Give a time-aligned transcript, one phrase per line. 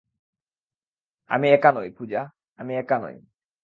[1.31, 2.21] আমি একা নই, পূজা,
[2.59, 3.17] আমি একা নই।